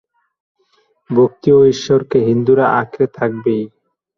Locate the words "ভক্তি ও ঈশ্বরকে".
1.09-2.17